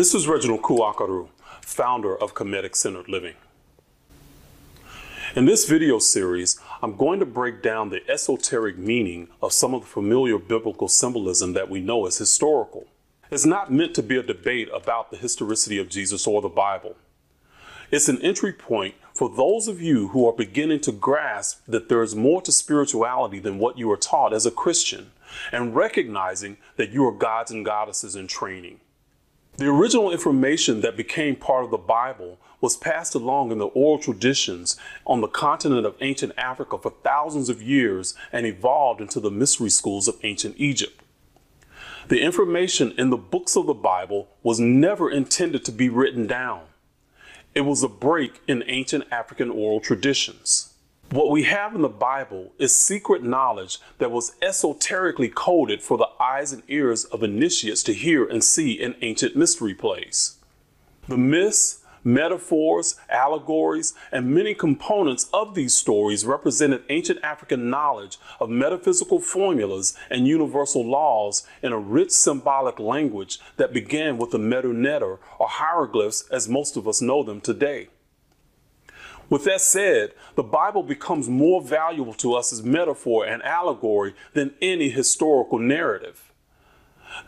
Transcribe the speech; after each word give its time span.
This 0.00 0.14
is 0.14 0.26
Reginald 0.26 0.62
Kuakaru, 0.62 1.28
founder 1.60 2.16
of 2.16 2.32
Kemetic 2.32 2.74
Centered 2.74 3.06
Living. 3.06 3.34
In 5.36 5.44
this 5.44 5.68
video 5.68 5.98
series, 5.98 6.58
I'm 6.80 6.96
going 6.96 7.20
to 7.20 7.26
break 7.26 7.62
down 7.62 7.90
the 7.90 8.00
esoteric 8.10 8.78
meaning 8.78 9.28
of 9.42 9.52
some 9.52 9.74
of 9.74 9.82
the 9.82 9.86
familiar 9.86 10.38
biblical 10.38 10.88
symbolism 10.88 11.52
that 11.52 11.68
we 11.68 11.82
know 11.82 12.06
as 12.06 12.16
historical. 12.16 12.86
It's 13.30 13.44
not 13.44 13.70
meant 13.70 13.94
to 13.94 14.02
be 14.02 14.16
a 14.16 14.22
debate 14.22 14.70
about 14.72 15.10
the 15.10 15.18
historicity 15.18 15.76
of 15.76 15.90
Jesus 15.90 16.26
or 16.26 16.40
the 16.40 16.48
Bible. 16.48 16.96
It's 17.90 18.08
an 18.08 18.22
entry 18.22 18.54
point 18.54 18.94
for 19.12 19.28
those 19.28 19.68
of 19.68 19.82
you 19.82 20.08
who 20.08 20.26
are 20.26 20.32
beginning 20.32 20.80
to 20.80 20.92
grasp 20.92 21.60
that 21.68 21.90
there 21.90 22.02
is 22.02 22.16
more 22.16 22.40
to 22.40 22.52
spirituality 22.52 23.38
than 23.38 23.58
what 23.58 23.76
you 23.76 23.90
are 23.90 23.98
taught 23.98 24.32
as 24.32 24.46
a 24.46 24.50
Christian 24.50 25.10
and 25.52 25.76
recognizing 25.76 26.56
that 26.76 26.88
you 26.88 27.04
are 27.06 27.12
gods 27.12 27.50
and 27.50 27.66
goddesses 27.66 28.16
in 28.16 28.28
training. 28.28 28.80
The 29.56 29.68
original 29.68 30.10
information 30.10 30.80
that 30.80 30.96
became 30.96 31.36
part 31.36 31.64
of 31.64 31.70
the 31.70 31.76
Bible 31.76 32.38
was 32.60 32.76
passed 32.76 33.14
along 33.14 33.52
in 33.52 33.58
the 33.58 33.66
oral 33.66 33.98
traditions 33.98 34.76
on 35.06 35.20
the 35.20 35.28
continent 35.28 35.86
of 35.86 35.96
ancient 36.00 36.32
Africa 36.36 36.78
for 36.78 36.94
thousands 37.02 37.48
of 37.48 37.62
years 37.62 38.14
and 38.32 38.46
evolved 38.46 39.00
into 39.00 39.20
the 39.20 39.30
mystery 39.30 39.70
schools 39.70 40.08
of 40.08 40.18
ancient 40.22 40.54
Egypt. 40.58 41.02
The 42.08 42.20
information 42.20 42.92
in 42.98 43.10
the 43.10 43.16
books 43.16 43.56
of 43.56 43.66
the 43.66 43.74
Bible 43.74 44.28
was 44.42 44.58
never 44.58 45.10
intended 45.10 45.64
to 45.66 45.72
be 45.72 45.88
written 45.88 46.26
down. 46.26 46.62
It 47.54 47.62
was 47.62 47.82
a 47.82 47.88
break 47.88 48.40
in 48.48 48.64
ancient 48.66 49.04
African 49.10 49.50
oral 49.50 49.80
traditions. 49.80 50.69
What 51.10 51.32
we 51.32 51.42
have 51.42 51.74
in 51.74 51.82
the 51.82 51.88
Bible 51.88 52.52
is 52.60 52.76
secret 52.76 53.24
knowledge 53.24 53.80
that 53.98 54.12
was 54.12 54.36
esoterically 54.40 55.28
coded 55.28 55.82
for 55.82 55.98
the 55.98 56.06
eyes 56.20 56.52
and 56.52 56.62
ears 56.68 57.04
of 57.06 57.24
initiates 57.24 57.82
to 57.84 57.92
hear 57.92 58.24
and 58.24 58.44
see 58.44 58.74
in 58.74 58.94
ancient 59.02 59.34
mystery 59.34 59.74
plays. 59.74 60.36
The 61.08 61.16
myths, 61.16 61.80
metaphors, 62.04 62.94
allegories, 63.08 63.92
and 64.12 64.32
many 64.32 64.54
components 64.54 65.28
of 65.32 65.56
these 65.56 65.74
stories 65.74 66.24
represented 66.24 66.84
ancient 66.88 67.24
African 67.24 67.68
knowledge 67.68 68.20
of 68.38 68.48
metaphysical 68.48 69.18
formulas 69.18 69.96
and 70.10 70.28
universal 70.28 70.86
laws 70.86 71.44
in 71.60 71.72
a 71.72 71.78
rich 71.78 72.12
symbolic 72.12 72.78
language 72.78 73.40
that 73.56 73.72
began 73.72 74.16
with 74.16 74.30
the 74.30 74.38
Medu 74.38 74.72
Neter 74.72 75.18
or 75.40 75.48
hieroglyphs 75.48 76.28
as 76.30 76.48
most 76.48 76.76
of 76.76 76.86
us 76.86 77.02
know 77.02 77.24
them 77.24 77.40
today. 77.40 77.88
With 79.30 79.44
that 79.44 79.60
said, 79.60 80.12
the 80.34 80.42
Bible 80.42 80.82
becomes 80.82 81.28
more 81.28 81.62
valuable 81.62 82.14
to 82.14 82.34
us 82.34 82.52
as 82.52 82.64
metaphor 82.64 83.24
and 83.24 83.42
allegory 83.44 84.14
than 84.34 84.54
any 84.60 84.90
historical 84.90 85.60
narrative. 85.60 86.32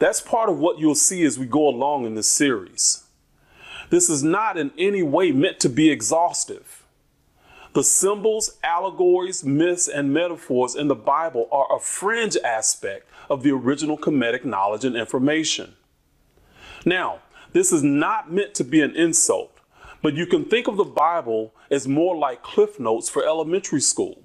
That's 0.01 0.21
part 0.21 0.49
of 0.49 0.59
what 0.59 0.79
you'll 0.79 0.97
see 0.97 1.23
as 1.25 1.39
we 1.39 1.47
go 1.47 1.69
along 1.69 2.05
in 2.05 2.17
this 2.17 2.29
series. 2.29 3.05
This 3.91 4.11
is 4.11 4.23
not 4.23 4.57
in 4.57 4.73
any 4.77 5.03
way 5.03 5.31
meant 5.31 5.61
to 5.61 5.69
be 5.69 5.91
exhaustive. 5.91 6.85
The 7.75 7.85
symbols, 7.85 8.59
allegories, 8.65 9.45
myths, 9.45 9.89
and 9.89 10.13
metaphors 10.13 10.75
in 10.75 10.89
the 10.89 10.95
Bible 10.95 11.49
are 11.53 11.75
a 11.75 11.81
fringe 11.81 12.37
aspect 12.45 13.09
of 13.31 13.43
the 13.43 13.53
original 13.53 13.97
Kemetic 13.97 14.45
knowledge 14.45 14.85
and 14.85 14.97
information. 14.97 15.75
Now, 16.85 17.21
this 17.53 17.73
is 17.73 17.83
not 17.83 18.33
meant 18.33 18.55
to 18.55 18.65
be 18.65 18.81
an 18.81 18.97
insult. 18.97 19.57
But 20.03 20.15
you 20.15 20.27
can 20.27 20.45
think 20.45 20.67
of 20.67 20.77
the 20.77 20.85
Bible 20.85 21.55
as 21.71 21.87
more 21.87 22.17
like 22.17 22.43
cliff 22.43 22.79
notes 22.81 23.09
for 23.09 23.25
elementary 23.25 23.81
school. 23.81 24.23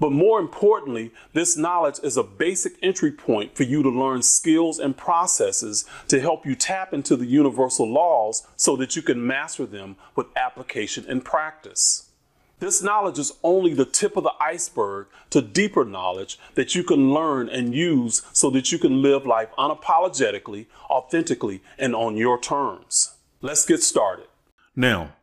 But 0.00 0.10
more 0.10 0.40
importantly, 0.40 1.12
this 1.34 1.56
knowledge 1.56 2.00
is 2.02 2.16
a 2.16 2.24
basic 2.24 2.74
entry 2.82 3.12
point 3.12 3.56
for 3.56 3.62
you 3.62 3.82
to 3.84 3.88
learn 3.88 4.22
skills 4.22 4.80
and 4.80 4.96
processes 4.96 5.84
to 6.08 6.20
help 6.20 6.44
you 6.44 6.56
tap 6.56 6.92
into 6.92 7.14
the 7.14 7.26
universal 7.26 7.88
laws 7.88 8.44
so 8.56 8.74
that 8.76 8.96
you 8.96 9.02
can 9.02 9.24
master 9.24 9.66
them 9.66 9.94
with 10.16 10.26
application 10.36 11.04
and 11.08 11.24
practice. 11.24 12.10
This 12.58 12.82
knowledge 12.82 13.18
is 13.18 13.34
only 13.42 13.74
the 13.74 13.84
tip 13.84 14.16
of 14.16 14.24
the 14.24 14.32
iceberg 14.40 15.06
to 15.30 15.42
deeper 15.42 15.84
knowledge 15.84 16.38
that 16.54 16.74
you 16.74 16.82
can 16.82 17.12
learn 17.12 17.48
and 17.48 17.74
use 17.74 18.22
so 18.32 18.50
that 18.50 18.72
you 18.72 18.78
can 18.78 19.02
live 19.02 19.26
life 19.26 19.50
unapologetically, 19.58 20.66
authentically, 20.88 21.62
and 21.78 21.94
on 21.94 22.16
your 22.16 22.40
terms. 22.40 23.13
Let's 23.44 23.66
get 23.66 23.82
started. 23.82 24.28
Now, 24.74 25.16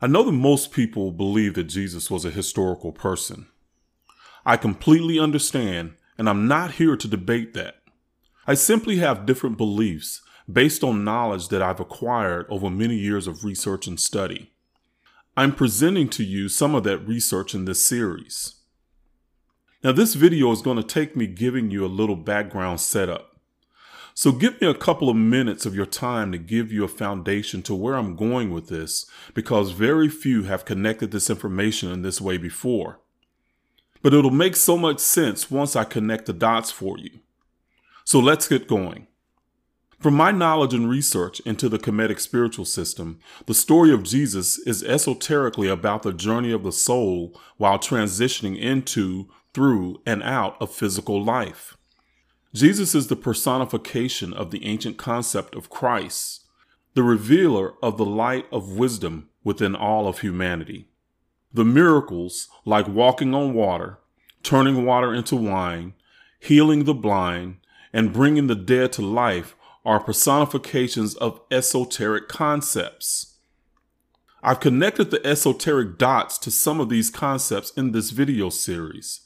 I 0.00 0.06
know 0.06 0.22
that 0.22 0.30
most 0.30 0.70
people 0.70 1.10
believe 1.10 1.54
that 1.54 1.64
Jesus 1.64 2.08
was 2.08 2.24
a 2.24 2.30
historical 2.30 2.92
person. 2.92 3.48
I 4.46 4.56
completely 4.56 5.18
understand, 5.18 5.94
and 6.16 6.28
I'm 6.28 6.46
not 6.46 6.74
here 6.74 6.96
to 6.96 7.08
debate 7.08 7.52
that. 7.54 7.78
I 8.46 8.54
simply 8.54 8.98
have 8.98 9.26
different 9.26 9.58
beliefs 9.58 10.22
based 10.50 10.84
on 10.84 11.02
knowledge 11.02 11.48
that 11.48 11.62
I've 11.62 11.80
acquired 11.80 12.46
over 12.48 12.70
many 12.70 12.94
years 12.94 13.26
of 13.26 13.44
research 13.44 13.88
and 13.88 13.98
study. 13.98 14.52
I'm 15.36 15.52
presenting 15.52 16.08
to 16.10 16.22
you 16.22 16.48
some 16.48 16.76
of 16.76 16.84
that 16.84 16.98
research 16.98 17.56
in 17.56 17.64
this 17.64 17.82
series. 17.82 18.54
Now, 19.82 19.90
this 19.90 20.14
video 20.14 20.52
is 20.52 20.62
going 20.62 20.76
to 20.76 20.84
take 20.84 21.16
me 21.16 21.26
giving 21.26 21.72
you 21.72 21.84
a 21.84 21.88
little 21.88 22.14
background 22.14 22.80
setup. 22.80 23.31
So 24.14 24.30
give 24.32 24.60
me 24.60 24.68
a 24.68 24.74
couple 24.74 25.08
of 25.08 25.16
minutes 25.16 25.64
of 25.64 25.74
your 25.74 25.86
time 25.86 26.32
to 26.32 26.38
give 26.38 26.70
you 26.70 26.84
a 26.84 26.88
foundation 26.88 27.62
to 27.62 27.74
where 27.74 27.94
I'm 27.94 28.14
going 28.14 28.52
with 28.52 28.68
this, 28.68 29.06
because 29.34 29.70
very 29.70 30.08
few 30.08 30.42
have 30.44 30.64
connected 30.64 31.10
this 31.10 31.30
information 31.30 31.90
in 31.90 32.02
this 32.02 32.20
way 32.20 32.36
before. 32.36 33.00
But 34.02 34.12
it'll 34.12 34.30
make 34.30 34.56
so 34.56 34.76
much 34.76 34.98
sense 34.98 35.50
once 35.50 35.76
I 35.76 35.84
connect 35.84 36.26
the 36.26 36.32
dots 36.32 36.70
for 36.70 36.98
you. 36.98 37.20
So 38.04 38.18
let's 38.18 38.48
get 38.48 38.68
going. 38.68 39.06
From 39.98 40.14
my 40.14 40.32
knowledge 40.32 40.74
and 40.74 40.90
research 40.90 41.38
into 41.40 41.68
the 41.68 41.78
Kemetic 41.78 42.18
spiritual 42.18 42.64
system, 42.64 43.20
the 43.46 43.54
story 43.54 43.92
of 43.92 44.02
Jesus 44.02 44.58
is 44.58 44.82
esoterically 44.82 45.68
about 45.68 46.02
the 46.02 46.12
journey 46.12 46.50
of 46.50 46.64
the 46.64 46.72
soul 46.72 47.40
while 47.56 47.78
transitioning 47.78 48.58
into, 48.58 49.28
through, 49.54 50.02
and 50.04 50.20
out 50.24 50.60
of 50.60 50.74
physical 50.74 51.22
life. 51.22 51.76
Jesus 52.54 52.94
is 52.94 53.06
the 53.06 53.16
personification 53.16 54.34
of 54.34 54.50
the 54.50 54.66
ancient 54.66 54.98
concept 54.98 55.54
of 55.54 55.70
Christ, 55.70 56.44
the 56.92 57.02
revealer 57.02 57.72
of 57.82 57.96
the 57.96 58.04
light 58.04 58.44
of 58.52 58.76
wisdom 58.76 59.30
within 59.42 59.74
all 59.74 60.06
of 60.06 60.18
humanity. 60.18 60.88
The 61.54 61.64
miracles, 61.64 62.48
like 62.66 62.86
walking 62.86 63.34
on 63.34 63.54
water, 63.54 64.00
turning 64.42 64.84
water 64.84 65.14
into 65.14 65.34
wine, 65.34 65.94
healing 66.40 66.84
the 66.84 66.92
blind, 66.92 67.56
and 67.90 68.12
bringing 68.12 68.48
the 68.48 68.54
dead 68.54 68.92
to 68.94 69.02
life, 69.02 69.54
are 69.86 70.00
personifications 70.00 71.14
of 71.14 71.40
esoteric 71.50 72.28
concepts. 72.28 73.36
I've 74.42 74.60
connected 74.60 75.10
the 75.10 75.26
esoteric 75.26 75.96
dots 75.96 76.36
to 76.38 76.50
some 76.50 76.80
of 76.80 76.90
these 76.90 77.08
concepts 77.08 77.70
in 77.70 77.92
this 77.92 78.10
video 78.10 78.50
series. 78.50 79.21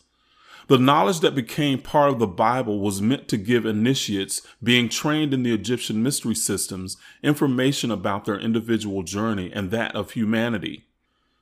The 0.68 0.78
knowledge 0.78 1.20
that 1.20 1.36
became 1.36 1.78
part 1.80 2.10
of 2.10 2.18
the 2.18 2.26
Bible 2.26 2.80
was 2.80 3.00
meant 3.00 3.28
to 3.28 3.36
give 3.36 3.64
initiates 3.64 4.42
being 4.60 4.88
trained 4.88 5.32
in 5.32 5.44
the 5.44 5.54
Egyptian 5.54 6.02
mystery 6.02 6.34
systems 6.34 6.96
information 7.22 7.92
about 7.92 8.24
their 8.24 8.38
individual 8.38 9.04
journey 9.04 9.52
and 9.54 9.70
that 9.70 9.94
of 9.94 10.12
humanity. 10.12 10.86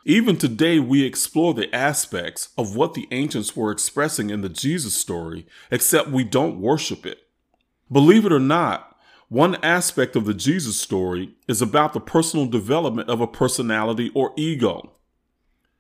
Even 0.04 0.36
today, 0.36 0.78
we 0.78 1.04
explore 1.04 1.54
the 1.54 1.74
aspects 1.74 2.50
of 2.58 2.76
what 2.76 2.92
the 2.92 3.08
ancients 3.10 3.56
were 3.56 3.70
expressing 3.70 4.28
in 4.28 4.42
the 4.42 4.50
Jesus 4.50 4.92
story, 4.92 5.46
except 5.70 6.10
we 6.10 6.24
don't 6.24 6.60
worship 6.60 7.06
it. 7.06 7.20
Believe 7.91 8.26
it 8.26 8.32
or 8.32 8.41
not, 8.41 8.94
one 9.28 9.54
aspect 9.64 10.16
of 10.16 10.26
the 10.26 10.34
Jesus 10.34 10.78
story 10.78 11.34
is 11.48 11.62
about 11.62 11.94
the 11.94 12.00
personal 12.00 12.44
development 12.44 13.08
of 13.08 13.22
a 13.22 13.26
personality 13.26 14.10
or 14.14 14.34
ego. 14.36 14.93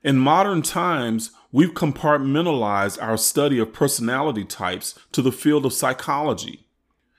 In 0.04 0.18
modern 0.18 0.60
times, 0.60 1.30
we've 1.50 1.72
compartmentalized 1.72 3.02
our 3.02 3.16
study 3.16 3.58
of 3.58 3.72
personality 3.72 4.44
types 4.44 4.94
to 5.12 5.22
the 5.22 5.32
field 5.32 5.64
of 5.64 5.72
psychology. 5.72 6.66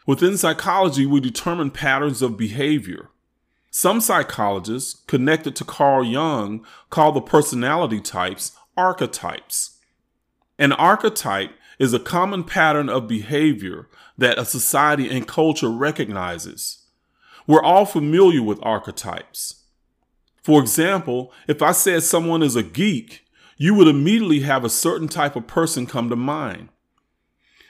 Within 0.05 0.37
psychology, 0.37 1.07
we 1.07 1.19
determine 1.19 1.71
patterns 1.71 2.21
of 2.21 2.37
behavior. 2.37 3.09
Some 3.71 3.99
psychologists, 3.99 5.01
connected 5.07 5.55
to 5.55 5.65
Carl 5.65 6.03
Jung, 6.03 6.63
call 6.91 7.11
the 7.11 7.21
personality 7.21 7.99
types 7.99 8.51
archetypes. 8.77 9.79
An 10.59 10.71
archetype 10.71 11.53
is 11.79 11.91
a 11.91 11.99
common 11.99 12.43
pattern 12.43 12.87
of 12.87 13.07
behavior 13.07 13.89
that 14.15 14.37
a 14.37 14.45
society 14.45 15.09
and 15.09 15.27
culture 15.27 15.71
recognizes. 15.71 16.83
We're 17.47 17.63
all 17.63 17.85
familiar 17.85 18.43
with 18.43 18.59
archetypes. 18.61 19.64
For 20.45 20.61
example, 20.61 21.33
if 21.47 21.63
I 21.63 21.71
said 21.71 22.03
someone 22.03 22.43
is 22.43 22.55
a 22.55 22.61
geek, 22.61 23.25
you 23.57 23.73
would 23.73 23.87
immediately 23.87 24.41
have 24.41 24.63
a 24.63 24.69
certain 24.69 25.07
type 25.07 25.35
of 25.35 25.47
person 25.47 25.87
come 25.87 26.07
to 26.11 26.15
mind. 26.15 26.69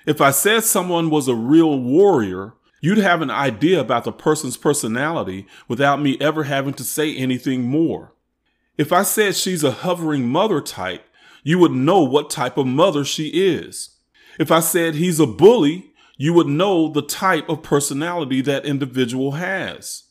If 0.05 0.19
I 0.19 0.31
said 0.31 0.65
someone 0.65 1.09
was 1.09 1.29
a 1.29 1.35
real 1.35 1.79
warrior, 1.79 2.55
you'd 2.81 2.97
have 2.97 3.21
an 3.21 3.31
idea 3.31 3.79
about 3.79 4.03
the 4.03 4.11
person's 4.11 4.57
personality 4.57 5.47
without 5.69 6.01
me 6.01 6.17
ever 6.19 6.43
having 6.43 6.73
to 6.73 6.83
say 6.83 7.15
anything 7.15 7.61
more. 7.61 8.13
If 8.77 8.91
I 8.91 9.03
said 9.03 9.37
she's 9.37 9.63
a 9.63 9.71
hovering 9.71 10.27
mother 10.27 10.59
type, 10.59 11.05
you 11.43 11.57
would 11.59 11.71
know 11.71 12.01
what 12.01 12.29
type 12.29 12.57
of 12.57 12.67
mother 12.67 13.05
she 13.05 13.27
is. 13.27 13.91
If 14.37 14.51
I 14.51 14.59
said 14.59 14.95
he's 14.95 15.21
a 15.21 15.25
bully, 15.25 15.93
you 16.17 16.33
would 16.33 16.47
know 16.47 16.89
the 16.89 17.01
type 17.01 17.47
of 17.47 17.63
personality 17.63 18.41
that 18.41 18.65
individual 18.65 19.31
has. 19.31 20.03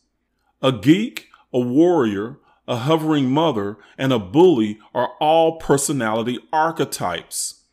A 0.62 0.72
geek, 0.72 1.28
a 1.52 1.60
warrior, 1.60 2.38
a 2.66 2.76
hovering 2.76 3.30
mother, 3.30 3.76
and 3.98 4.12
a 4.12 4.18
bully 4.18 4.78
are 4.94 5.12
all 5.20 5.58
personality 5.58 6.38
archetypes. 6.52 7.64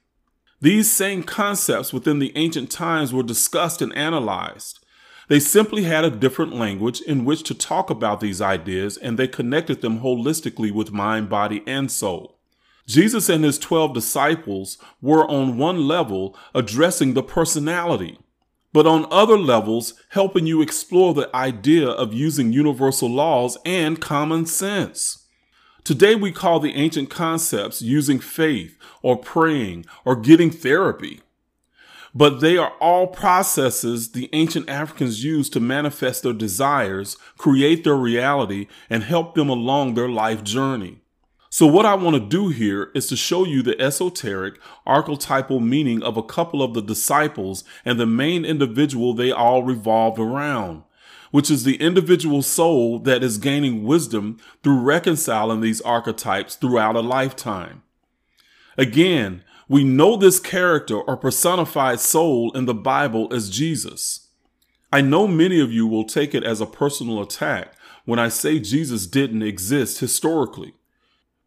These 0.59 0.91
same 0.91 1.23
concepts 1.23 1.91
within 1.91 2.19
the 2.19 2.31
ancient 2.35 2.69
times 2.69 3.11
were 3.11 3.23
discussed 3.23 3.81
and 3.81 3.95
analyzed. 3.95 4.79
They 5.27 5.39
simply 5.39 5.83
had 5.83 6.03
a 6.03 6.11
different 6.11 6.53
language 6.53 7.01
in 7.01 7.25
which 7.25 7.43
to 7.43 7.55
talk 7.55 7.89
about 7.89 8.19
these 8.19 8.41
ideas 8.41 8.97
and 8.97 9.17
they 9.17 9.27
connected 9.27 9.81
them 9.81 10.01
holistically 10.01 10.71
with 10.71 10.91
mind, 10.91 11.29
body, 11.29 11.63
and 11.65 11.89
soul. 11.89 12.37
Jesus 12.85 13.29
and 13.29 13.43
his 13.43 13.57
12 13.57 13.93
disciples 13.93 14.77
were 15.01 15.25
on 15.29 15.57
one 15.57 15.87
level 15.87 16.37
addressing 16.53 17.13
the 17.13 17.23
personality, 17.23 18.19
but 18.73 18.87
on 18.87 19.05
other 19.11 19.37
levels 19.37 19.93
helping 20.09 20.45
you 20.45 20.61
explore 20.61 21.13
the 21.13 21.33
idea 21.35 21.87
of 21.87 22.13
using 22.13 22.53
universal 22.53 23.09
laws 23.09 23.57
and 23.65 24.01
common 24.01 24.45
sense. 24.45 25.27
Today 25.83 26.15
we 26.15 26.31
call 26.31 26.59
the 26.59 26.75
ancient 26.75 27.09
concepts 27.09 27.81
using 27.81 28.19
faith 28.19 28.77
or 29.01 29.17
praying 29.17 29.85
or 30.05 30.15
getting 30.15 30.51
therapy 30.51 31.21
but 32.13 32.41
they 32.41 32.57
are 32.57 32.73
all 32.79 33.07
processes 33.07 34.11
the 34.11 34.29
ancient 34.33 34.69
Africans 34.69 35.23
used 35.23 35.53
to 35.53 35.59
manifest 35.59 36.23
their 36.23 36.33
desires, 36.33 37.15
create 37.37 37.83
their 37.83 37.95
reality, 37.95 38.67
and 38.89 39.03
help 39.03 39.35
them 39.35 39.49
along 39.49 39.93
their 39.93 40.09
life 40.09 40.43
journey. 40.43 40.99
So 41.53 41.67
what 41.67 41.85
I 41.85 41.95
want 41.95 42.13
to 42.13 42.21
do 42.21 42.47
here 42.47 42.91
is 42.95 43.07
to 43.07 43.17
show 43.17 43.43
you 43.43 43.61
the 43.61 43.79
esoteric, 43.79 44.57
archetypal 44.85 45.59
meaning 45.59 46.01
of 46.01 46.15
a 46.15 46.23
couple 46.23 46.63
of 46.63 46.73
the 46.73 46.81
disciples 46.81 47.65
and 47.83 47.99
the 47.99 48.05
main 48.05 48.45
individual 48.45 49.13
they 49.13 49.33
all 49.33 49.61
revolved 49.61 50.17
around, 50.17 50.83
which 51.31 51.51
is 51.51 51.65
the 51.65 51.75
individual 51.75 52.41
soul 52.41 52.99
that 52.99 53.21
is 53.21 53.37
gaining 53.37 53.83
wisdom 53.83 54.39
through 54.63 54.79
reconciling 54.79 55.59
these 55.59 55.81
archetypes 55.81 56.55
throughout 56.55 56.95
a 56.95 57.01
lifetime. 57.01 57.83
Again, 58.77 59.43
we 59.67 59.83
know 59.83 60.15
this 60.15 60.39
character 60.39 61.01
or 61.01 61.17
personified 61.17 61.99
soul 61.99 62.53
in 62.53 62.63
the 62.63 62.73
Bible 62.73 63.27
as 63.33 63.49
Jesus. 63.49 64.29
I 64.93 65.01
know 65.01 65.27
many 65.27 65.59
of 65.59 65.69
you 65.69 65.85
will 65.85 66.05
take 66.05 66.33
it 66.33 66.45
as 66.45 66.61
a 66.61 66.65
personal 66.65 67.21
attack 67.21 67.73
when 68.05 68.19
I 68.19 68.29
say 68.29 68.57
Jesus 68.57 69.05
didn't 69.05 69.43
exist 69.43 69.99
historically. 69.99 70.75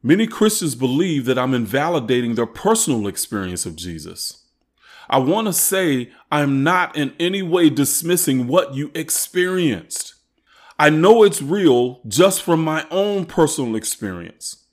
Many 0.06 0.26
Christians 0.26 0.74
believe 0.74 1.24
that 1.24 1.38
I'm 1.38 1.54
invalidating 1.54 2.34
their 2.34 2.44
personal 2.44 3.06
experience 3.06 3.64
of 3.64 3.74
Jesus. 3.74 4.44
I 5.08 5.16
want 5.16 5.46
to 5.46 5.52
say 5.54 6.12
I'm 6.30 6.62
not 6.62 6.94
in 6.94 7.14
any 7.18 7.40
way 7.40 7.70
dismissing 7.70 8.46
what 8.46 8.74
you 8.74 8.90
experienced. 8.94 10.16
I 10.78 10.90
know 10.90 11.22
it's 11.22 11.40
real 11.40 12.02
just 12.06 12.42
from 12.42 12.62
my 12.62 12.86
own 12.90 13.24
personal 13.24 13.76
experience. 13.76 14.66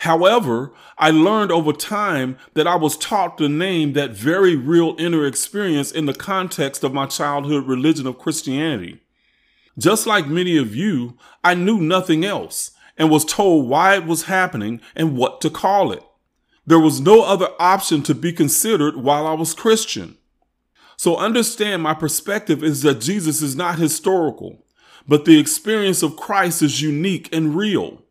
However, 0.00 0.72
I 0.98 1.12
learned 1.12 1.52
over 1.52 1.72
time 1.72 2.36
that 2.54 2.66
I 2.66 2.74
was 2.74 2.96
taught 2.96 3.38
to 3.38 3.48
name 3.48 3.92
that 3.92 4.10
very 4.10 4.56
real 4.56 4.96
inner 4.98 5.24
experience 5.24 5.92
in 5.92 6.06
the 6.06 6.14
context 6.14 6.82
of 6.82 6.92
my 6.92 7.06
childhood 7.06 7.68
religion 7.68 8.08
of 8.08 8.18
Christianity. 8.18 9.00
Just 9.78 10.08
like 10.08 10.26
many 10.26 10.56
of 10.56 10.74
you, 10.74 11.16
I 11.44 11.54
knew 11.54 11.78
nothing 11.78 12.24
else 12.24 12.72
and 12.96 13.10
was 13.10 13.24
told 13.24 13.68
why 13.68 13.96
it 13.96 14.04
was 14.04 14.24
happening 14.24 14.80
and 14.94 15.16
what 15.16 15.40
to 15.40 15.50
call 15.50 15.92
it. 15.92 16.02
There 16.66 16.78
was 16.78 17.00
no 17.00 17.22
other 17.24 17.48
option 17.58 18.02
to 18.04 18.14
be 18.14 18.32
considered 18.32 18.96
while 18.96 19.26
I 19.26 19.32
was 19.32 19.54
Christian. 19.54 20.16
So 20.96 21.16
understand 21.16 21.82
my 21.82 21.94
perspective 21.94 22.62
is 22.62 22.82
that 22.82 23.00
Jesus 23.00 23.42
is 23.42 23.56
not 23.56 23.78
historical, 23.78 24.64
but 25.08 25.24
the 25.24 25.40
experience 25.40 26.02
of 26.02 26.16
Christ 26.16 26.62
is 26.62 26.80
unique 26.80 27.34
and 27.34 27.56
real. 27.56 28.02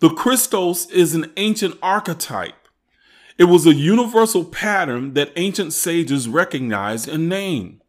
The 0.00 0.10
Christos 0.10 0.90
is 0.90 1.14
an 1.14 1.32
ancient 1.38 1.78
archetype. 1.82 2.68
It 3.38 3.44
was 3.44 3.66
a 3.66 3.74
universal 3.74 4.44
pattern 4.44 5.14
that 5.14 5.32
ancient 5.36 5.72
sages 5.72 6.28
recognized 6.28 7.08
and 7.08 7.28
named. 7.28 7.80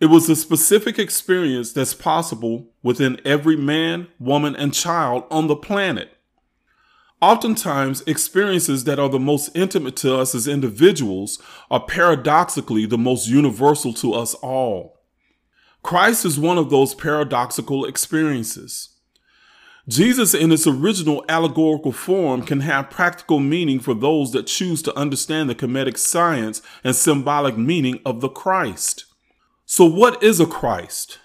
It 0.00 0.06
was 0.06 0.30
a 0.30 0.36
specific 0.36 0.98
experience 0.98 1.74
that's 1.74 1.92
possible 1.92 2.70
within 2.82 3.20
every 3.22 3.56
man, 3.56 4.08
woman, 4.18 4.56
and 4.56 4.72
child 4.72 5.24
on 5.30 5.46
the 5.46 5.56
planet. 5.56 6.16
Oftentimes, 7.20 8.00
experiences 8.06 8.84
that 8.84 8.98
are 8.98 9.10
the 9.10 9.18
most 9.18 9.50
intimate 9.54 9.96
to 9.96 10.16
us 10.16 10.34
as 10.34 10.48
individuals 10.48 11.38
are 11.70 11.84
paradoxically 11.84 12.86
the 12.86 12.96
most 12.96 13.28
universal 13.28 13.92
to 13.92 14.14
us 14.14 14.32
all. 14.36 15.02
Christ 15.82 16.24
is 16.24 16.40
one 16.40 16.56
of 16.56 16.70
those 16.70 16.94
paradoxical 16.94 17.84
experiences. 17.84 18.96
Jesus, 19.86 20.32
in 20.32 20.50
its 20.50 20.66
original 20.66 21.26
allegorical 21.28 21.92
form, 21.92 22.40
can 22.42 22.60
have 22.60 22.88
practical 22.88 23.38
meaning 23.38 23.80
for 23.80 23.92
those 23.92 24.32
that 24.32 24.46
choose 24.46 24.80
to 24.82 24.96
understand 24.96 25.50
the 25.50 25.54
Kemetic 25.54 25.98
science 25.98 26.62
and 26.82 26.96
symbolic 26.96 27.58
meaning 27.58 28.00
of 28.06 28.22
the 28.22 28.28
Christ. 28.30 29.04
So, 29.72 29.84
what 29.84 30.20
is 30.20 30.40
a 30.40 30.46
Christ? 30.46 31.20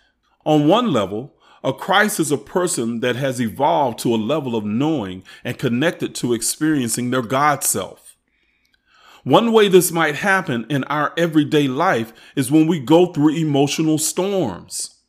On 0.45 0.67
one 0.67 0.93
level, 0.93 1.33
a 1.63 1.73
Christ 1.73 2.19
is 2.19 2.31
a 2.31 2.37
person 2.37 2.99
that 2.99 3.15
has 3.15 3.41
evolved 3.41 3.97
to 4.01 4.13
a 4.13 4.17
level 4.17 4.55
of 4.55 4.63
knowing 4.63 5.23
and 5.43 5.57
connected 5.57 6.13
to 6.13 6.35
experiencing 6.35 7.09
their 7.09 7.23
God 7.23 7.63
self. 7.63 8.15
One 9.23 9.51
way 9.51 9.67
this 9.67 9.91
might 9.91 10.17
happen 10.17 10.67
in 10.69 10.83
our 10.83 11.11
everyday 11.17 11.67
life 11.67 12.13
is 12.35 12.51
when 12.51 12.67
we 12.67 12.79
go 12.79 13.07
through 13.07 13.29
emotional 13.29 13.97
storms. 13.97 14.99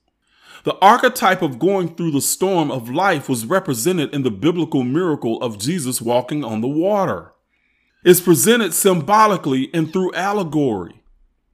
The 0.64 0.78
archetype 0.80 1.42
of 1.42 1.58
going 1.58 1.94
through 1.94 2.12
the 2.12 2.22
storm 2.22 2.70
of 2.70 2.88
life 2.88 3.28
was 3.28 3.44
represented 3.44 4.14
in 4.14 4.22
the 4.22 4.30
biblical 4.30 4.82
miracle 4.82 5.42
of 5.42 5.58
Jesus 5.58 6.00
walking 6.00 6.42
on 6.42 6.62
the 6.62 6.68
water. 6.68 7.34
It's 8.02 8.18
presented 8.18 8.72
symbolically 8.72 9.68
and 9.74 9.92
through 9.92 10.14
allegory. 10.14 11.02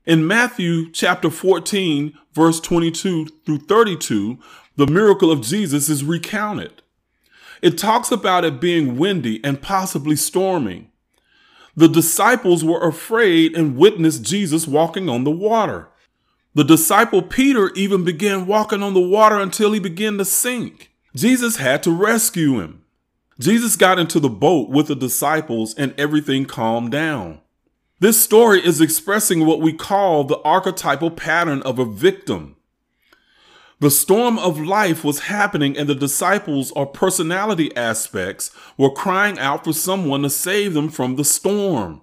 In 0.05 0.27
Matthew 0.27 0.91
chapter 0.91 1.31
14, 1.31 2.19
verse 2.33 2.59
22 2.59 3.27
through 3.47 3.59
32, 3.59 4.37
the 4.75 4.89
miracle 4.89 5.31
of 5.31 5.43
Jesus 5.43 5.89
is 5.89 6.03
recounted. 6.03 6.83
It 7.63 7.79
talks 7.79 8.11
about 8.11 8.45
it 8.45 8.61
being 8.61 8.99
windy 8.99 9.41
and 9.45 9.63
possibly 9.63 10.17
storming. 10.17 10.91
The 11.77 11.87
disciples 11.87 12.65
were 12.65 12.85
afraid 12.85 13.57
and 13.57 13.77
witnessed 13.77 14.25
Jesus 14.25 14.67
walking 14.67 15.09
on 15.09 15.23
the 15.23 15.31
water. 15.31 15.89
The 16.55 16.65
disciple 16.65 17.23
Peter 17.23 17.71
even 17.77 18.03
began 18.03 18.47
walking 18.49 18.83
on 18.83 18.95
the 18.95 19.01
water 19.01 19.39
until 19.39 19.71
he 19.73 19.79
began 19.79 20.19
to 20.19 20.25
sink. 20.25 20.91
Jesus 21.15 21.59
had 21.59 21.81
to 21.85 21.93
rescue 21.93 22.59
him. 22.59 22.85
Jesus 23.39 23.77
got 23.77 24.01
into 24.01 24.19
the 24.19 24.29
boat 24.29 24.69
with 24.69 24.89
the 24.89 24.97
disciples 24.97 25.77
and 25.77 25.95
everything 25.97 26.45
calmed 26.45 26.91
down. 26.91 27.42
This 28.03 28.21
story 28.21 28.61
is 28.61 28.81
expressing 28.81 29.47
what 29.47 29.61
we 29.61 29.73
call 29.73 30.25
the 30.25 30.41
archetypal 30.41 31.13
pattern 31.13 31.63
of 31.63 31.79
a 31.79 31.85
victim. 31.85 32.57
The 33.79 33.93
storm 33.93 34.41
of 34.41 34.59
life 34.59 35.05
was 35.05 35.31
happening 35.31 35.79
and 35.79 35.89
the 35.89 35.95
disciples 35.95 36.73
or 36.73 36.85
personality 36.85 37.71
aspects 37.77 38.51
were 38.77 38.91
crying 38.91 39.39
out 39.39 39.63
for 39.63 39.73
someone 39.73 40.23
to 40.23 40.31
save 40.31 40.75
them 40.75 40.89
from 40.89 41.15
the 41.15 41.23
storm. 41.23 42.03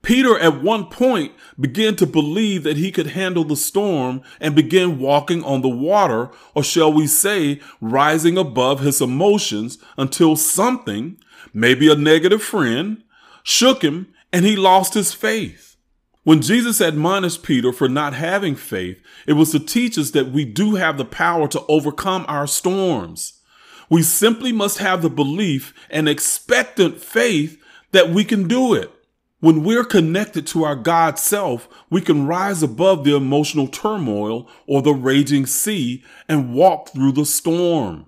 Peter 0.00 0.38
at 0.38 0.62
one 0.62 0.86
point 0.86 1.32
began 1.60 1.96
to 1.96 2.06
believe 2.06 2.62
that 2.62 2.78
he 2.78 2.90
could 2.90 3.08
handle 3.08 3.44
the 3.44 3.56
storm 3.56 4.22
and 4.40 4.54
began 4.54 4.98
walking 4.98 5.44
on 5.44 5.60
the 5.60 5.68
water, 5.68 6.30
or 6.54 6.62
shall 6.62 6.90
we 6.90 7.06
say, 7.06 7.60
rising 7.82 8.38
above 8.38 8.80
his 8.80 9.02
emotions 9.02 9.76
until 9.98 10.34
something, 10.34 11.18
maybe 11.52 11.92
a 11.92 11.94
negative 11.94 12.42
friend, 12.42 13.04
shook 13.42 13.82
him 13.82 14.06
and 14.32 14.44
he 14.44 14.56
lost 14.56 14.94
his 14.94 15.12
faith. 15.12 15.76
When 16.22 16.42
Jesus 16.42 16.80
admonished 16.80 17.42
Peter 17.42 17.72
for 17.72 17.88
not 17.88 18.12
having 18.12 18.54
faith, 18.54 19.02
it 19.26 19.32
was 19.32 19.52
to 19.52 19.58
teach 19.58 19.96
us 19.98 20.10
that 20.10 20.30
we 20.30 20.44
do 20.44 20.74
have 20.74 20.98
the 20.98 21.04
power 21.04 21.48
to 21.48 21.64
overcome 21.66 22.26
our 22.28 22.46
storms. 22.46 23.40
We 23.88 24.02
simply 24.02 24.52
must 24.52 24.78
have 24.78 25.02
the 25.02 25.10
belief 25.10 25.74
and 25.88 26.08
expectant 26.08 27.00
faith 27.00 27.60
that 27.92 28.10
we 28.10 28.24
can 28.24 28.46
do 28.46 28.74
it. 28.74 28.92
When 29.40 29.64
we're 29.64 29.84
connected 29.84 30.46
to 30.48 30.64
our 30.64 30.76
God 30.76 31.18
self, 31.18 31.66
we 31.88 32.02
can 32.02 32.26
rise 32.26 32.62
above 32.62 33.04
the 33.04 33.16
emotional 33.16 33.66
turmoil 33.66 34.48
or 34.66 34.82
the 34.82 34.92
raging 34.92 35.46
sea 35.46 36.04
and 36.28 36.54
walk 36.54 36.90
through 36.90 37.12
the 37.12 37.24
storm. 37.24 38.06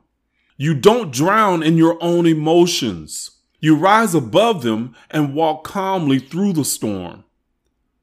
You 0.59 0.75
don't 0.75 1.11
drown 1.11 1.63
in 1.63 1.79
your 1.79 1.97
own 2.03 2.27
emotions. 2.27 3.31
You 3.63 3.77
rise 3.77 4.13
above 4.13 4.65
them 4.65 4.97
and 5.09 5.35
walk 5.35 5.63
calmly 5.63 6.19
through 6.19 6.55
the 6.55 6.65
storm. 6.65 7.23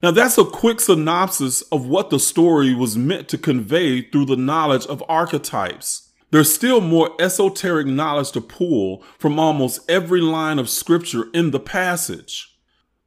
Now 0.02 0.12
that's 0.12 0.38
a 0.38 0.46
quick 0.46 0.80
synopsis 0.80 1.62
of 1.64 1.86
what 1.86 2.10
the 2.10 2.18
story 2.18 2.74
was 2.74 2.98
meant 2.98 3.28
to 3.28 3.38
convey 3.38 4.02
through 4.02 4.28
the 4.28 4.38
knowledge 4.38 4.86
of 4.86 5.04
archetypes. 5.10 6.14
There's 6.32 6.54
still 6.54 6.80
more 6.80 7.12
esoteric 7.20 7.88
knowledge 7.88 8.32
to 8.32 8.42
pull 8.42 9.04
from 9.18 9.38
almost 9.38 9.82
every 9.92 10.22
line 10.22 10.60
of 10.60 10.70
scripture 10.70 11.26
in 11.34 11.52
the 11.52 11.60
passage. 11.60 12.56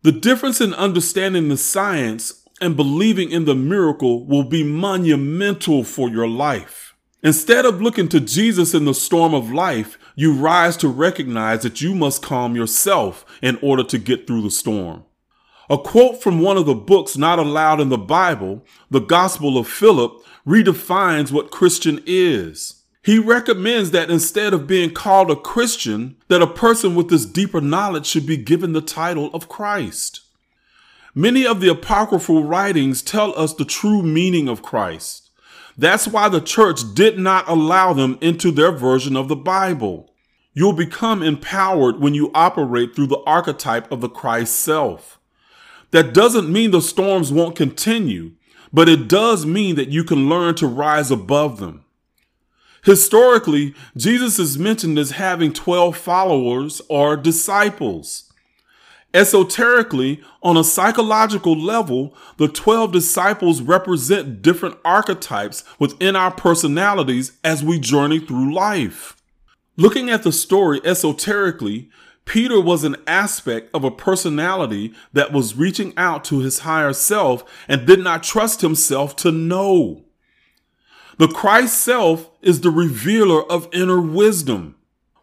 The 0.03 0.13
difference 0.13 0.61
in 0.61 0.75
understanding 0.75 1.49
the 1.49 1.57
science 1.57 2.45
and 2.61 2.77
believing 2.77 3.31
in 3.31 3.47
the 3.47 3.55
miracle 3.55 4.27
will 4.27 4.45
be 4.45 4.63
monumental 4.63 5.85
for 5.85 6.11
your 6.11 6.29
life. 6.29 6.95
Instead 7.23 7.65
of 7.65 7.81
looking 7.81 8.09
to 8.09 8.21
Jesus 8.21 8.75
in 8.75 8.85
the 8.85 8.93
storm 8.93 9.33
of 9.33 9.53
life, 9.53 9.97
you 10.15 10.35
rise 10.35 10.77
to 10.79 10.89
recognize 10.89 11.63
that 11.63 11.81
you 11.81 11.95
must 11.95 12.23
calm 12.23 12.55
yourself 12.55 13.25
in 13.41 13.59
order 13.63 13.85
to 13.85 13.99
get 13.99 14.27
through 14.27 14.43
the 14.43 14.51
storm. 14.51 15.05
A 15.71 15.79
quote 15.79 16.23
from 16.23 16.41
one 16.41 16.57
of 16.57 16.67
the 16.67 16.75
books 16.75 17.17
not 17.17 17.39
allowed 17.39 17.81
in 17.81 17.89
the 17.89 17.99
Bible, 17.99 18.65
the 18.91 19.01
Gospel 19.01 19.57
of 19.57 19.69
Philip, 19.69 20.23
redefines 20.47 21.33
what 21.33 21.51
Christian 21.51 22.03
is. 22.05 22.83
He 23.03 23.19
recommends 23.19 23.91
that 23.91 24.11
instead 24.11 24.55
of 24.55 24.67
being 24.67 24.93
called 24.93 25.31
a 25.31 25.37
Christian, 25.37 26.17
that 26.29 26.43
a 26.43 26.47
person 26.47 26.95
with 26.95 27.09
this 27.09 27.27
deeper 27.27 27.61
knowledge 27.61 28.07
should 28.07 28.27
be 28.27 28.37
given 28.37 28.73
the 28.73 28.81
title 28.81 29.31
of 29.35 29.49
Christ. 29.49 30.21
Many 31.15 31.47
of 31.47 31.61
the 31.61 31.69
apocryphal 31.69 32.45
writings 32.45 33.03
tell 33.03 33.39
us 33.39 33.55
the 33.55 33.65
true 33.65 34.03
meaning 34.03 34.49
of 34.49 34.63
Christ. 34.63 35.22
That's 35.77 36.07
why 36.07 36.29
the 36.29 36.41
church 36.41 36.81
did 36.95 37.19
not 37.19 37.49
allow 37.49 37.93
them 37.93 38.19
into 38.21 38.51
their 38.51 38.73
version 38.73 39.17
of 39.17 39.29
the 39.29 39.37
Bible. 39.37 40.13
You'll 40.55 40.75
become 40.75 41.23
empowered 41.23 42.01
when 42.01 42.15
you 42.15 42.31
operate 42.35 42.95
through 42.95 43.07
the 43.07 43.23
archetype 43.27 43.91
of 43.91 44.01
the 44.01 44.09
Christ 44.09 44.57
self. 44.57 45.19
That 45.93 46.13
doesn't 46.13 46.53
mean 46.53 46.71
the 46.71 46.83
storms 46.83 47.33
won't 47.33 47.57
continue, 47.57 48.33
but 48.73 48.89
it 48.89 49.09
does 49.09 49.47
mean 49.47 49.77
that 49.77 49.89
you 49.89 50.05
can 50.05 50.29
learn 50.29 50.55
to 50.57 50.67
rise 50.67 51.11
above 51.11 51.59
them. 51.59 51.85
Historically, 52.85 53.75
Jesus 53.97 54.39
is 54.39 54.59
mentioned 54.59 54.99
as 54.99 55.13
having 55.13 55.53
12 55.53 55.97
followers 55.97 56.83
or 56.89 57.17
disciples. 57.17 58.32
Esoterically, 59.15 60.23
on 60.43 60.57
a 60.57 60.65
psychological 60.65 61.55
level, 61.55 62.15
the 62.39 62.49
12 62.49 62.93
disciples 62.93 63.61
represent 63.61 64.41
different 64.41 64.79
archetypes 64.85 65.65
within 65.79 66.17
our 66.17 66.31
personalities 66.31 67.33
as 67.45 67.63
we 67.63 67.79
journey 67.79 68.19
through 68.19 68.55
life. 68.55 69.17
Looking 69.77 70.09
at 70.09 70.23
the 70.23 70.33
story 70.33 70.81
esoterically, 70.85 71.91
Peter 72.25 72.61
was 72.61 72.85
an 72.85 72.97
aspect 73.07 73.69
of 73.75 73.85
a 73.85 73.91
personality 73.91 74.95
that 75.13 75.33
was 75.33 75.57
reaching 75.57 75.93
out 75.97 76.25
to 76.25 76.39
his 76.39 76.61
higher 76.61 76.93
self 76.93 77.45
and 77.69 77.87
did 77.87 78.01
not 78.01 78.23
trust 78.23 78.61
himself 78.61 79.17
to 79.17 79.33
know. 79.33 80.05
The 81.19 81.29
Christ 81.29 81.79
self 81.79 82.31
is 82.41 82.61
the 82.61 82.71
revealer 82.71 83.43
of 83.51 83.69
inner 83.73 84.01
wisdom. 84.01 84.77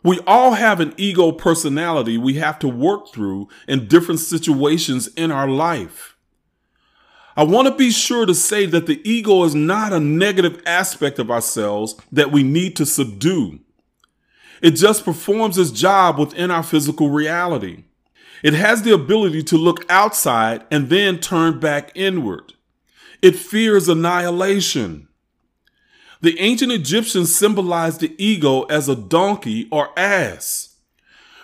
We 0.04 0.20
all 0.26 0.54
have 0.54 0.80
an 0.80 0.94
ego 0.98 1.32
personality 1.32 2.18
we 2.18 2.36
have 2.36 2.58
to 2.60 2.68
work 2.68 3.12
through 3.12 3.50
in 3.68 3.88
different 3.88 4.22
situations 4.22 5.08
in 5.10 5.32
our 5.32 5.48
life. 5.48 6.16
I 7.36 7.44
want 7.44 7.68
to 7.68 7.76
be 7.76 7.92
sure 7.92 8.26
to 8.26 8.34
say 8.34 8.66
that 8.66 8.86
the 8.86 9.02
ego 9.10 9.44
is 9.44 9.56
not 9.56 9.94
a 9.94 10.00
negative 10.00 10.62
aspect 10.66 11.20
of 11.20 11.30
ourselves 11.30 11.96
that 12.12 12.32
we 12.32 12.44
need 12.44 12.76
to 12.78 12.86
subdue. 12.86 13.60
It 14.62 14.72
just 14.72 15.06
performs 15.06 15.58
its 15.58 15.72
job 15.72 16.18
within 16.18 16.52
our 16.52 16.64
physical 16.64 17.10
reality. 17.10 17.84
It 18.42 18.54
has 18.54 18.84
the 18.84 18.94
ability 18.94 19.44
to 19.44 19.58
look 19.58 19.86
outside 19.90 20.66
and 20.72 20.90
then 20.90 21.20
turn 21.20 21.60
back 21.60 21.92
inward. 21.94 22.54
It 23.22 23.36
fears 23.36 23.90
annihilation. 23.90 25.09
The 26.22 26.38
ancient 26.42 26.74
Egyptians 26.74 27.34
symbolized 27.34 28.02
the 28.02 28.14
ego 28.18 28.64
as 28.64 28.90
a 28.90 28.96
donkey 28.96 29.70
or 29.72 29.98
ass. 29.98 30.76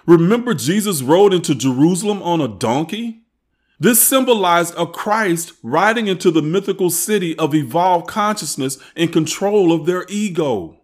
Remember, 0.05 0.53
Jesus 0.53 1.01
rode 1.01 1.34
into 1.34 1.55
Jerusalem 1.55 2.22
on 2.22 2.41
a 2.41 2.50
donkey? 2.50 3.22
This 3.79 4.05
symbolized 4.05 4.74
a 4.77 4.86
Christ 4.86 5.53
riding 5.63 6.08
into 6.08 6.29
the 6.29 6.41
mythical 6.41 6.89
city 6.89 7.38
of 7.39 7.55
evolved 7.55 8.08
consciousness 8.08 8.77
in 8.98 9.13
control 9.13 9.72
of 9.72 9.86
their 9.86 10.05
ego. 10.10 10.82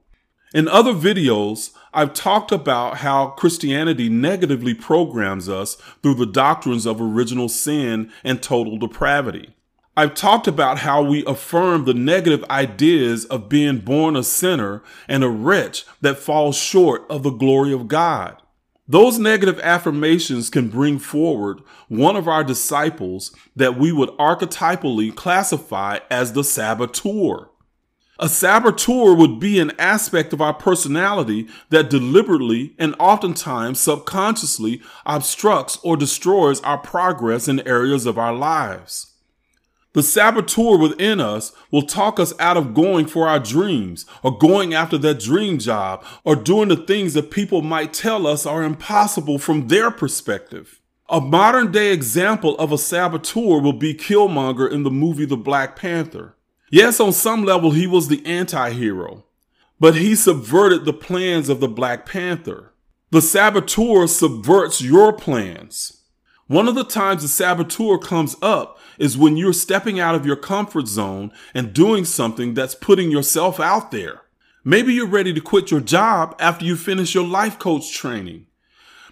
In 0.53 0.69
other 0.69 0.93
videos, 0.93 1.71
I've 1.93 2.13
talked 2.13 2.53
about 2.53 2.97
how 2.97 3.27
Christianity 3.31 4.07
negatively 4.07 4.73
programs 4.73 5.49
us 5.49 5.75
through 6.01 6.15
the 6.15 6.25
doctrines 6.25 6.85
of 6.85 7.01
original 7.01 7.49
sin 7.49 8.09
and 8.23 8.41
total 8.41 8.77
depravity. 8.77 9.53
I've 9.97 10.15
talked 10.15 10.47
about 10.47 10.79
how 10.79 11.03
we 11.03 11.25
affirm 11.25 11.83
the 11.83 11.93
negative 11.93 12.45
ideas 12.49 13.25
of 13.25 13.49
being 13.49 13.79
born 13.79 14.15
a 14.15 14.23
sinner 14.23 14.81
and 15.09 15.21
a 15.21 15.29
wretch 15.29 15.85
that 15.99 16.17
falls 16.17 16.55
short 16.55 17.05
of 17.09 17.23
the 17.23 17.29
glory 17.29 17.73
of 17.73 17.89
God. 17.89 18.41
Those 18.87 19.19
negative 19.19 19.59
affirmations 19.59 20.49
can 20.49 20.69
bring 20.69 20.97
forward 20.97 21.59
one 21.89 22.15
of 22.15 22.27
our 22.27 22.43
disciples 22.43 23.35
that 23.55 23.77
we 23.77 23.91
would 23.91 24.09
archetypally 24.11 25.13
classify 25.13 25.99
as 26.09 26.33
the 26.33 26.43
saboteur. 26.43 27.49
A 28.17 28.29
saboteur 28.29 29.13
would 29.13 29.39
be 29.39 29.59
an 29.59 29.71
aspect 29.77 30.31
of 30.31 30.41
our 30.41 30.53
personality 30.53 31.49
that 31.69 31.89
deliberately 31.89 32.75
and 32.79 32.95
oftentimes 32.97 33.79
subconsciously 33.79 34.81
obstructs 35.05 35.79
or 35.83 35.97
destroys 35.97 36.61
our 36.61 36.77
progress 36.77 37.49
in 37.49 37.65
areas 37.67 38.05
of 38.05 38.17
our 38.17 38.33
lives. 38.33 39.10
The 39.93 40.03
saboteur 40.03 40.77
within 40.77 41.19
us 41.19 41.51
will 41.69 41.81
talk 41.81 42.17
us 42.17 42.33
out 42.39 42.55
of 42.55 42.73
going 42.73 43.07
for 43.07 43.27
our 43.27 43.39
dreams 43.39 44.05
or 44.23 44.37
going 44.37 44.73
after 44.73 44.97
that 44.99 45.19
dream 45.19 45.59
job 45.59 46.05
or 46.23 46.35
doing 46.35 46.69
the 46.69 46.77
things 46.77 47.13
that 47.13 47.29
people 47.29 47.61
might 47.61 47.93
tell 47.93 48.25
us 48.25 48.45
are 48.45 48.63
impossible 48.63 49.37
from 49.37 49.67
their 49.67 49.91
perspective. 49.91 50.79
A 51.09 51.19
modern 51.19 51.73
day 51.73 51.91
example 51.91 52.57
of 52.57 52.71
a 52.71 52.77
saboteur 52.77 53.59
will 53.59 53.73
be 53.73 53.93
Killmonger 53.93 54.71
in 54.71 54.83
the 54.83 54.91
movie 54.91 55.25
The 55.25 55.35
Black 55.35 55.75
Panther. 55.75 56.37
Yes, 56.71 57.01
on 57.01 57.11
some 57.11 57.43
level, 57.43 57.71
he 57.71 57.85
was 57.85 58.07
the 58.07 58.25
anti 58.25 58.69
hero, 58.71 59.25
but 59.77 59.95
he 59.95 60.15
subverted 60.15 60.85
the 60.85 60.93
plans 60.93 61.49
of 61.49 61.59
the 61.59 61.67
Black 61.67 62.05
Panther. 62.05 62.73
The 63.09 63.21
saboteur 63.21 64.07
subverts 64.07 64.81
your 64.81 65.11
plans. 65.11 66.00
One 66.51 66.67
of 66.67 66.75
the 66.75 66.83
times 66.83 67.21
the 67.21 67.29
saboteur 67.29 67.97
comes 67.97 68.35
up 68.41 68.77
is 68.99 69.17
when 69.17 69.37
you're 69.37 69.53
stepping 69.53 70.01
out 70.01 70.15
of 70.15 70.25
your 70.25 70.35
comfort 70.35 70.85
zone 70.85 71.31
and 71.53 71.71
doing 71.71 72.03
something 72.03 72.55
that's 72.55 72.75
putting 72.75 73.09
yourself 73.09 73.61
out 73.61 73.91
there. 73.91 74.23
Maybe 74.65 74.93
you're 74.93 75.07
ready 75.07 75.31
to 75.31 75.39
quit 75.39 75.71
your 75.71 75.79
job 75.79 76.35
after 76.41 76.65
you 76.65 76.75
finish 76.75 77.15
your 77.15 77.25
life 77.25 77.57
coach 77.57 77.93
training, 77.93 78.47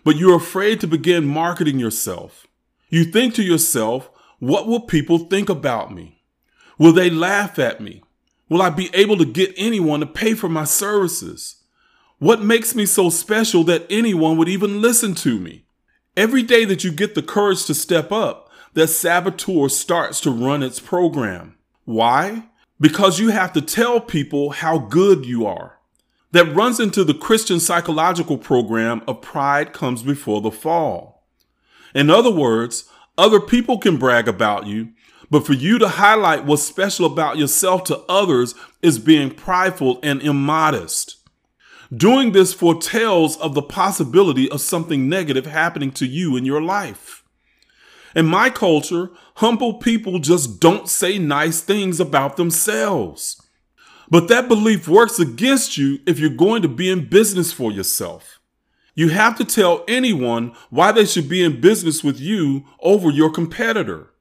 but 0.04 0.18
you're 0.18 0.36
afraid 0.36 0.82
to 0.82 0.88
begin 0.88 1.26
marketing 1.26 1.80
yourself. 1.80 2.46
You 2.90 3.06
think 3.06 3.36
to 3.36 3.42
yourself, 3.42 4.12
what 4.40 4.68
will 4.68 4.82
people 4.82 5.20
think 5.20 5.48
about 5.48 5.94
me? 5.96 6.22
Will 6.78 6.92
they 6.92 7.10
laugh 7.10 7.58
at 7.58 7.80
me? 7.80 8.04
Will 8.50 8.62
I 8.62 8.70
be 8.70 8.90
able 8.94 9.16
to 9.16 9.24
get 9.24 9.54
anyone 9.56 10.02
to 10.02 10.06
pay 10.06 10.34
for 10.34 10.50
my 10.50 10.66
services? 10.66 11.64
What 12.18 12.44
makes 12.44 12.76
me 12.76 12.86
so 12.86 13.10
special 13.10 13.64
that 13.64 13.88
anyone 13.90 14.36
would 14.36 14.50
even 14.50 14.82
listen 14.82 15.16
to 15.16 15.40
me? 15.40 15.64
Every 16.20 16.44
day 16.44 16.66
that 16.66 16.84
you 16.84 16.92
get 16.92 17.16
the 17.16 17.22
courage 17.22 17.64
to 17.68 17.74
step 17.74 18.12
up, 18.12 18.52
that 18.74 18.90
saboteur 18.90 19.70
starts 19.70 20.20
to 20.20 20.32
run 20.32 20.64
its 20.64 20.78
program. 20.78 21.56
Why? 21.86 22.50
Because 22.78 23.22
you 23.22 23.30
have 23.30 23.54
to 23.54 23.62
tell 23.62 24.02
people 24.02 24.50
how 24.50 24.80
good 24.80 25.26
you 25.26 25.46
are. 25.46 25.80
That 26.34 26.54
runs 26.54 26.78
into 26.78 27.06
the 27.06 27.14
Christian 27.14 27.62
psychological 27.62 28.38
program 28.38 29.02
of 29.08 29.22
pride 29.22 29.72
comes 29.72 30.04
before 30.04 30.42
the 30.42 30.52
fall. 30.52 31.24
In 31.96 32.10
other 32.10 32.32
words, 32.32 32.90
other 33.18 33.40
people 33.40 33.78
can 33.78 33.96
brag 33.96 34.28
about 34.28 34.68
you, 34.68 34.90
but 35.32 35.46
for 35.46 35.54
you 35.54 35.80
to 35.80 35.88
highlight 35.88 36.44
what's 36.44 36.64
special 36.64 37.06
about 37.06 37.38
yourself 37.38 37.86
to 37.86 38.00
others 38.10 38.56
is 38.82 39.00
being 39.00 39.32
prideful 39.34 40.02
and 40.04 40.22
immodest. 40.22 41.19
Doing 41.96 42.34
this 42.34 42.54
foretells 42.54 43.36
of 43.38 43.56
the 43.56 43.64
possibility 43.64 44.50
of 44.52 44.62
something 44.62 45.10
negative 45.10 45.48
happening 45.48 45.92
to 45.94 46.06
you 46.06 46.38
in 46.38 46.46
your 46.46 46.62
life. 46.62 47.24
In 48.16 48.28
my 48.28 48.52
culture, 48.52 49.10
humble 49.36 49.76
people 49.76 50.20
just 50.20 50.60
don't 50.60 50.88
say 50.88 51.18
nice 51.18 51.62
things 51.62 52.00
about 52.00 52.38
themselves. 52.38 53.42
But 54.08 54.28
that 54.28 54.48
belief 54.48 54.88
works 54.88 55.20
against 55.20 55.78
you 55.78 56.00
if 56.06 56.20
you're 56.20 56.30
going 56.30 56.62
to 56.62 56.68
be 56.68 56.90
in 56.90 57.10
business 57.10 57.52
for 57.52 57.72
yourself. 57.72 58.40
You 58.94 59.10
have 59.10 59.36
to 59.38 59.46
tell 59.46 59.84
anyone 59.88 60.54
why 60.70 60.92
they 60.92 61.06
should 61.06 61.30
be 61.30 61.44
in 61.44 61.62
business 61.62 62.04
with 62.04 62.20
you 62.20 62.66
over 62.82 63.10
your 63.10 63.32
competitor. 63.32 64.12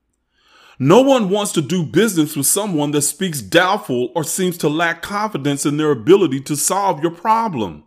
No 0.80 1.00
one 1.02 1.28
wants 1.28 1.50
to 1.52 1.62
do 1.62 1.82
business 1.82 2.37
with 2.37 2.47
someone 2.47 2.92
that 2.92 3.02
speaks 3.02 3.42
doubtful 3.42 4.12
or 4.14 4.23
seems 4.23 4.56
to 4.58 4.68
lack 4.68 5.02
confidence 5.02 5.66
in 5.66 5.76
their 5.76 5.90
ability 5.90 6.40
to 6.42 6.56
solve 6.56 7.02
your 7.02 7.11
problem. 7.11 7.82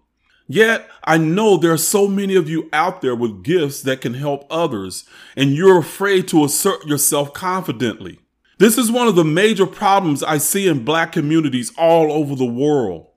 Yet, 0.46 0.90
I 1.06 1.18
know 1.18 1.56
there 1.56 1.72
are 1.72 1.78
so 1.78 2.10
many 2.10 2.36
of 2.36 2.50
you 2.50 2.68
out 2.74 3.02
there 3.02 3.16
with 3.16 3.44
gifts 3.44 3.82
that 3.84 4.02
can 4.02 4.16
help 4.16 4.46
others, 4.50 5.06
and 5.38 5.52
you're 5.54 5.80
afraid 5.80 6.28
to 6.30 6.44
assert 6.44 6.86
yourself 6.86 7.34
confidently. 7.34 8.20
This 8.58 8.78
is 8.78 8.92
one 8.92 9.08
of 9.08 9.16
the 9.16 9.24
major 9.24 9.66
problems 9.66 10.22
I 10.22 10.38
see 10.38 10.68
in 10.68 10.84
black 10.84 11.14
communities 11.14 11.72
all 11.78 12.12
over 12.12 12.36
the 12.36 12.44
world. 12.44 13.08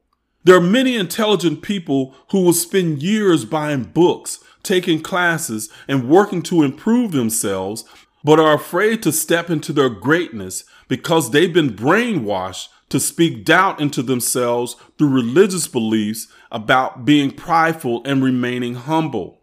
There 0.45 0.54
are 0.54 0.61
many 0.61 0.95
intelligent 0.95 1.62
people 1.62 2.14
who 2.31 2.43
will 2.43 2.52
spend 2.52 3.02
years 3.02 3.45
buying 3.45 3.83
books, 3.83 4.38
taking 4.62 5.02
classes, 5.02 5.69
and 5.88 6.09
working 6.09 6.43
to 6.43 6.62
improve 6.62 7.11
themselves, 7.11 7.85
but 8.25 8.40
are 8.40 8.54
afraid 8.54 9.02
to 9.02 9.12
step 9.12 9.50
into 9.50 9.73
their 9.73 9.90
greatness 9.90 10.64
because 10.88 11.31
they've 11.31 11.52
been 11.52 11.76
brainwashed 11.76 12.69
to 12.88 12.99
speak 12.99 13.45
doubt 13.45 13.81
into 13.81 14.02
themselves 14.02 14.76
through 14.97 15.09
religious 15.09 15.66
beliefs 15.66 16.28
about 16.50 17.04
being 17.04 17.31
prideful 17.31 18.02
and 18.04 18.25
remaining 18.25 18.75
humble. 18.75 19.43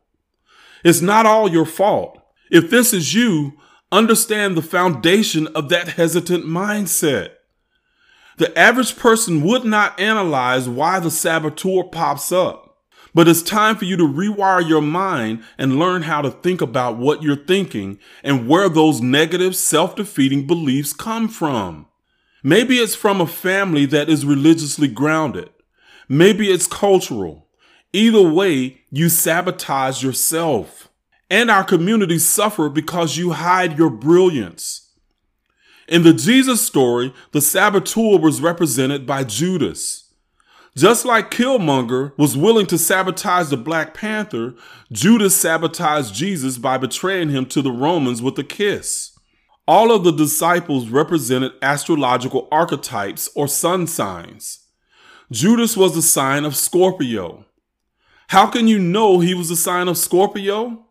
It's 0.84 1.02
not 1.02 1.26
all 1.26 1.50
your 1.50 1.66
fault. 1.66 2.18
If 2.50 2.70
this 2.70 2.94
is 2.94 3.14
you, 3.14 3.54
understand 3.92 4.56
the 4.56 4.62
foundation 4.62 5.48
of 5.48 5.70
that 5.70 5.90
hesitant 5.90 6.46
mindset. 6.46 7.32
The 8.38 8.58
average 8.58 8.98
person 8.98 9.42
would 9.42 9.66
not 9.66 10.00
analyze 10.00 10.68
why 10.68 11.00
the 11.00 11.12
saboteur 11.12 11.84
pops 11.84 12.32
up. 12.32 12.71
But 13.13 13.27
it's 13.27 13.41
time 13.41 13.75
for 13.75 13.86
you 13.86 13.98
to 13.98 14.08
rewire 14.08 14.68
your 14.68 14.82
mind 14.82 15.44
and 15.58 15.77
learn 15.77 16.03
how 16.03 16.22
to 16.22 16.32
think 16.32 16.62
about 16.62 16.98
what 16.98 17.22
you're 17.22 17.36
thinking 17.36 18.00
and 18.24 18.48
where 18.48 18.70
those 18.70 19.01
negative, 19.01 19.56
self 19.56 19.96
defeating 19.96 20.48
beliefs 20.48 20.94
come 20.94 21.27
from. 21.27 21.88
Maybe 22.44 22.77
it's 22.77 22.96
from 22.96 23.22
a 23.22 23.27
family 23.27 23.86
that 23.88 24.10
is 24.10 24.25
religiously 24.25 24.88
grounded. 24.88 25.50
Maybe 26.08 26.50
it's 26.50 26.68
cultural. 26.68 27.48
Either 27.94 28.22
way, 28.22 28.82
you 28.89 29.10
sabotage 29.10 30.01
yourself. 30.01 30.89
And 31.30 31.51
our 31.51 31.63
communities 31.63 32.25
suffer 32.25 32.70
because 32.70 33.18
you 33.18 33.32
hide 33.32 33.77
your 33.77 33.89
brilliance. 33.89 34.89
In 35.88 36.03
the 36.03 36.13
Jesus 36.13 36.65
story, 36.65 37.13
the 37.32 37.41
saboteur 37.41 38.18
was 38.18 38.41
represented 38.41 39.06
by 39.06 39.24
Judas. 39.24 40.00
Just 40.75 41.04
like 41.04 41.32
Killmonger 41.32 42.18
was 42.18 42.38
willing 42.38 42.66
to 42.68 42.78
sabotage 42.78 43.50
the 43.50 43.58
Black 43.58 43.94
Panther, 43.94 44.56
Judas 44.92 45.36
sabotaged 45.36 46.13
Jesus 46.13 46.58
by 46.58 46.78
betraying 46.78 47.30
him 47.30 47.46
to 47.48 47.62
the 47.62 47.72
Romans 47.72 48.22
with 48.22 48.40
a 48.40 48.44
kiss. 48.44 49.12
All 49.68 49.92
of 49.92 50.04
the 50.04 50.12
disciples 50.12 50.88
represented 50.88 51.51
astrological 51.62 52.48
archetypes 52.51 53.30
or 53.36 53.48
sun 53.48 53.86
signs. 53.86 54.68
Judas 55.30 55.75
was 55.75 55.94
the 55.94 56.01
sign 56.01 56.46
of 56.46 56.56
Scorpio. 56.56 57.46
How 58.30 58.48
can 58.48 58.70
you 58.70 58.80
know 58.80 59.20
he 59.20 59.34
was 59.34 59.50
the 59.50 59.58
sign 59.58 59.90
of 59.90 59.98
Scorpio? 59.98 60.86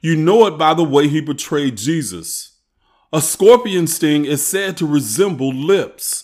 You 0.00 0.16
know 0.16 0.46
it 0.46 0.58
by 0.58 0.74
the 0.74 0.84
way 0.84 1.06
he 1.06 1.20
betrayed 1.20 1.76
Jesus. 1.76 2.58
A 3.12 3.22
scorpion 3.22 3.86
sting 3.86 4.24
is 4.24 4.44
said 4.44 4.76
to 4.76 4.86
resemble 4.86 5.54
lips. 5.54 6.23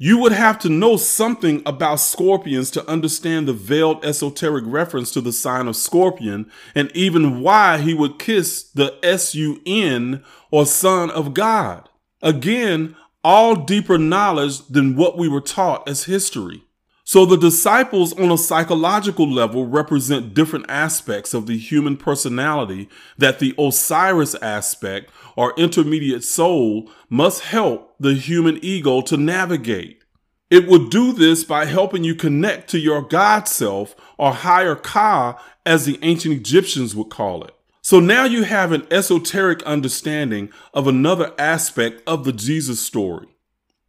You 0.00 0.18
would 0.18 0.30
have 0.30 0.60
to 0.60 0.68
know 0.68 0.96
something 0.96 1.60
about 1.66 1.96
scorpions 1.96 2.70
to 2.70 2.88
understand 2.88 3.48
the 3.48 3.52
veiled 3.52 4.04
esoteric 4.04 4.62
reference 4.64 5.10
to 5.12 5.20
the 5.20 5.32
sign 5.32 5.66
of 5.66 5.74
scorpion 5.74 6.48
and 6.72 6.92
even 6.94 7.40
why 7.40 7.78
he 7.78 7.94
would 7.94 8.20
kiss 8.20 8.62
the 8.62 8.96
S-U-N 9.02 10.22
or 10.52 10.66
son 10.66 11.10
of 11.10 11.34
God. 11.34 11.88
Again, 12.22 12.94
all 13.24 13.56
deeper 13.56 13.98
knowledge 13.98 14.64
than 14.68 14.94
what 14.94 15.18
we 15.18 15.28
were 15.28 15.40
taught 15.40 15.88
as 15.88 16.04
history. 16.04 16.62
So 17.08 17.24
the 17.24 17.38
disciples 17.38 18.12
on 18.20 18.30
a 18.30 18.36
psychological 18.36 19.26
level 19.26 19.66
represent 19.66 20.34
different 20.34 20.66
aspects 20.68 21.32
of 21.32 21.46
the 21.46 21.56
human 21.56 21.96
personality 21.96 22.86
that 23.16 23.38
the 23.38 23.54
Osiris 23.58 24.34
aspect 24.42 25.10
or 25.34 25.54
intermediate 25.56 26.22
soul 26.22 26.90
must 27.08 27.44
help 27.44 27.94
the 27.98 28.12
human 28.12 28.62
ego 28.62 29.00
to 29.00 29.16
navigate. 29.16 30.04
It 30.50 30.68
will 30.68 30.86
do 30.86 31.14
this 31.14 31.44
by 31.44 31.64
helping 31.64 32.04
you 32.04 32.14
connect 32.14 32.68
to 32.72 32.78
your 32.78 33.00
God 33.00 33.48
self 33.48 33.96
or 34.18 34.34
higher 34.34 34.74
Ka 34.74 35.42
as 35.64 35.86
the 35.86 35.98
ancient 36.02 36.34
Egyptians 36.34 36.94
would 36.94 37.08
call 37.08 37.42
it. 37.42 37.54
So 37.80 38.00
now 38.00 38.24
you 38.24 38.42
have 38.42 38.70
an 38.70 38.86
esoteric 38.90 39.62
understanding 39.62 40.50
of 40.74 40.86
another 40.86 41.32
aspect 41.38 42.02
of 42.06 42.24
the 42.24 42.34
Jesus 42.34 42.84
story. 42.84 43.28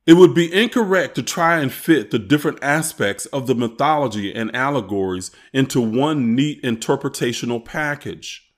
It 0.10 0.18
would 0.18 0.34
be 0.34 0.52
incorrect 0.52 1.14
to 1.16 1.22
try 1.22 1.60
and 1.60 1.72
fit 1.72 2.10
the 2.10 2.18
different 2.18 2.58
aspects 2.64 3.28
of 3.28 3.46
the 3.46 3.54
mythology 3.54 4.34
and 4.34 4.50
allegories 4.56 5.30
into 5.54 5.80
one 5.80 6.34
neat 6.34 6.64
interpretational 6.64 7.64
package. 7.64 8.52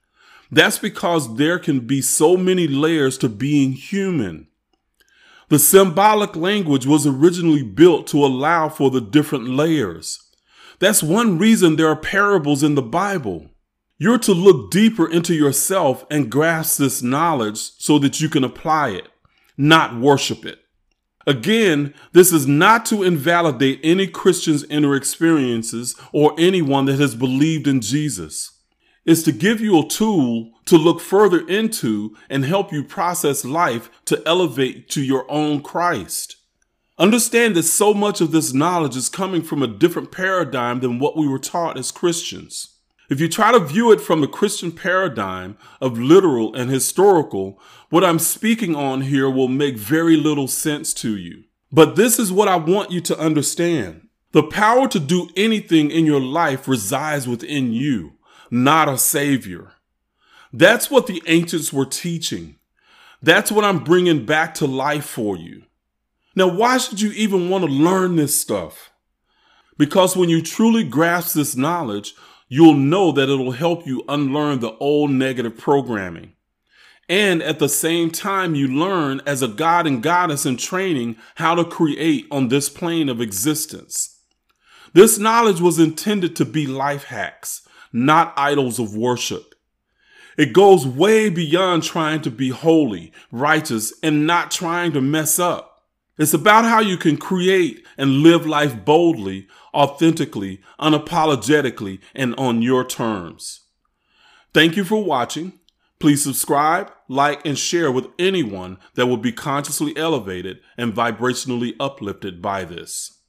That's 0.50 0.78
because 0.78 1.36
there 1.36 1.58
can 1.58 1.80
be 1.80 2.00
so 2.00 2.38
many 2.38 2.66
layers 2.66 3.18
to 3.18 3.28
being 3.28 3.72
human. 3.72 4.46
The 5.50 5.58
symbolic 5.58 6.34
language 6.36 6.86
was 6.86 7.06
originally 7.06 7.62
built 7.62 8.06
to 8.06 8.24
allow 8.24 8.70
for 8.70 8.90
the 8.90 9.02
different 9.02 9.46
layers. 9.46 10.20
That's 10.78 11.02
one 11.02 11.36
reason 11.36 11.76
there 11.76 11.88
are 11.88 11.96
parables 11.96 12.62
in 12.62 12.76
the 12.76 12.80
Bible. 12.80 13.50
You're 13.98 14.16
to 14.20 14.32
look 14.32 14.70
deeper 14.70 15.06
into 15.06 15.34
yourself 15.34 16.06
and 16.10 16.32
grasp 16.32 16.78
this 16.78 17.02
knowledge 17.02 17.58
so 17.58 17.98
that 17.98 18.22
you 18.22 18.30
can 18.30 18.42
apply 18.42 18.92
it, 18.92 19.08
not 19.58 20.00
worship 20.00 20.46
it. 20.46 20.60
Again, 21.26 21.94
this 22.12 22.32
is 22.32 22.46
not 22.46 22.86
to 22.86 23.02
invalidate 23.02 23.80
any 23.82 24.06
Christian's 24.06 24.64
inner 24.64 24.96
experiences 24.96 25.94
or 26.12 26.34
anyone 26.38 26.86
that 26.86 26.98
has 26.98 27.14
believed 27.14 27.66
in 27.66 27.80
Jesus 27.80 28.52
It's 29.04 29.22
to 29.24 29.32
give 29.32 29.60
you 29.60 29.80
a 29.80 29.88
tool 29.88 30.52
to 30.66 30.76
look 30.76 31.00
further 31.00 31.46
into 31.48 32.16
and 32.30 32.44
help 32.44 32.72
you 32.72 32.84
process 32.84 33.44
life 33.44 33.90
to 34.06 34.22
elevate 34.26 34.88
to 34.90 35.02
your 35.02 35.28
own 35.30 35.62
Christ. 35.62 36.36
Understand 36.98 37.56
that 37.56 37.64
so 37.64 37.94
much 37.94 38.20
of 38.20 38.30
this 38.30 38.52
knowledge 38.52 38.96
is 38.96 39.08
coming 39.08 39.42
from 39.42 39.62
a 39.62 39.66
different 39.66 40.12
paradigm 40.12 40.80
than 40.80 41.00
what 41.00 41.16
we 41.16 41.26
were 41.26 41.38
taught 41.38 41.78
as 41.78 41.90
Christians. 41.90 42.71
If 43.12 43.20
you 43.20 43.28
try 43.28 43.52
to 43.52 43.60
view 43.60 43.92
it 43.92 44.00
from 44.00 44.22
the 44.22 44.26
Christian 44.26 44.72
paradigm 44.72 45.58
of 45.82 45.98
literal 45.98 46.54
and 46.54 46.70
historical, 46.70 47.60
what 47.90 48.02
I'm 48.02 48.18
speaking 48.18 48.74
on 48.74 49.02
here 49.02 49.28
will 49.28 49.48
make 49.48 49.76
very 49.76 50.16
little 50.16 50.48
sense 50.48 50.94
to 50.94 51.14
you. 51.18 51.44
But 51.70 51.94
this 51.94 52.18
is 52.18 52.32
what 52.32 52.48
I 52.48 52.56
want 52.56 52.90
you 52.90 53.02
to 53.02 53.18
understand. 53.18 54.08
The 54.30 54.42
power 54.42 54.88
to 54.88 54.98
do 54.98 55.28
anything 55.36 55.90
in 55.90 56.06
your 56.06 56.22
life 56.22 56.66
resides 56.66 57.28
within 57.28 57.74
you 57.74 58.14
not 58.50 58.88
a 58.88 58.96
savior. 58.96 59.72
That's 60.50 60.90
what 60.90 61.06
the 61.06 61.22
ancients 61.26 61.70
were 61.70 61.84
teaching. 61.84 62.56
That's 63.20 63.52
what 63.52 63.66
I'm 63.66 63.84
bringing 63.84 64.24
back 64.24 64.54
to 64.54 64.66
life 64.66 65.04
for 65.04 65.36
you. 65.36 65.64
Now, 66.34 66.48
why 66.48 66.78
should 66.78 67.02
you 67.02 67.12
even 67.12 67.50
want 67.50 67.66
to 67.66 67.70
learn 67.70 68.16
this 68.16 68.40
stuff? 68.40 68.90
Because 69.76 70.16
when 70.16 70.30
you 70.30 70.40
truly 70.40 70.82
grasp 70.82 71.34
this 71.34 71.56
knowledge, 71.56 72.14
you'll 72.52 72.74
know 72.74 73.10
that 73.12 73.30
it'll 73.30 73.52
help 73.52 73.86
you 73.86 74.04
unlearn 74.08 74.60
the 74.60 74.76
old 74.76 75.10
negative 75.10 75.56
programming. 75.56 76.34
And 77.08 77.42
at 77.42 77.58
the 77.58 77.68
same 77.68 78.10
time, 78.10 78.54
you 78.54 78.68
learn 78.68 79.22
as 79.24 79.40
a 79.40 79.48
god 79.48 79.86
and 79.86 80.02
goddess 80.02 80.44
in 80.44 80.58
training 80.58 81.16
how 81.36 81.54
to 81.54 81.64
create 81.64 82.26
on 82.30 82.48
this 82.48 82.68
plane 82.68 83.08
of 83.08 83.22
existence. 83.22 84.20
This 84.92 85.18
knowledge 85.18 85.62
was 85.62 85.78
intended 85.78 86.36
to 86.36 86.44
be 86.44 86.66
life 86.66 87.04
hacks, 87.04 87.66
not 87.90 88.34
idols 88.36 88.78
of 88.78 88.94
worship. 88.94 89.54
It 90.36 90.52
goes 90.52 90.86
way 90.86 91.30
beyond 91.30 91.84
trying 91.84 92.20
to 92.20 92.30
be 92.30 92.50
holy, 92.50 93.14
righteous, 93.30 93.94
and 94.02 94.26
not 94.26 94.50
trying 94.50 94.92
to 94.92 95.00
mess 95.00 95.38
up. 95.38 95.84
It's 96.18 96.34
about 96.34 96.66
how 96.66 96.80
you 96.80 96.98
can 96.98 97.16
create 97.16 97.86
and 97.96 98.22
live 98.22 98.46
life 98.46 98.84
boldly, 98.84 99.48
authentically, 99.74 100.60
unapologetically, 100.80 102.00
and 102.14 102.34
on 102.36 102.62
your 102.62 102.84
terms. 102.84 103.60
Thank 104.52 104.76
you 104.76 104.84
for 104.84 105.02
watching. 105.02 105.58
Please 105.98 106.22
subscribe, 106.22 106.90
like, 107.08 107.46
and 107.46 107.56
share 107.56 107.92
with 107.92 108.08
anyone 108.18 108.78
that 108.94 109.06
will 109.06 109.16
be 109.16 109.32
consciously 109.32 109.96
elevated 109.96 110.58
and 110.76 110.92
vibrationally 110.92 111.74
uplifted 111.78 112.42
by 112.42 112.64
this. 112.64 113.18